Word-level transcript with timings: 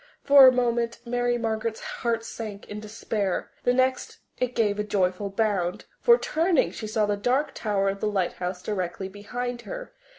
For 0.23 0.47
a 0.47 0.51
moment 0.51 0.97
Mary 1.05 1.37
Margaret's 1.37 1.79
heart 2.01 2.25
sank 2.25 2.67
in 2.67 2.79
despair; 2.79 3.51
the 3.65 3.71
next 3.71 4.17
it 4.39 4.55
gave 4.55 4.79
a 4.79 4.83
joyful 4.83 5.29
bound, 5.29 5.85
for, 5.99 6.17
turning, 6.17 6.71
she 6.71 6.87
saw 6.87 7.05
the 7.05 7.15
dark 7.15 7.53
tower 7.53 7.87
of 7.87 7.99
the 7.99 8.09
lighthouse 8.09 8.63
directly 8.63 9.09
behind 9.09 9.61
her. 9.61 9.93